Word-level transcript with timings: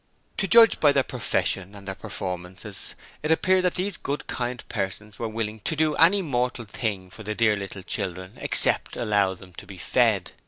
To 0.37 0.47
judge 0.47 0.71
them 0.71 0.79
by 0.79 0.93
their 0.93 1.03
profession 1.03 1.75
and 1.75 1.87
their 1.87 1.93
performances, 1.93 2.95
it 3.21 3.29
appeared 3.29 3.65
that 3.65 3.75
these 3.75 3.97
good 3.97 4.25
kind 4.25 4.67
persons 4.67 5.19
were 5.19 5.27
willing 5.29 5.59
to 5.59 5.75
do 5.75 5.93
any 5.97 6.23
mortal 6.23 6.65
thing 6.65 7.11
for 7.11 7.21
the 7.21 7.35
'dear 7.35 7.55
little 7.55 7.83
children' 7.83 8.33
except 8.37 8.95
allow 8.97 9.35
them 9.35 9.53
to 9.53 9.67
be 9.67 9.77
fed. 9.77 10.31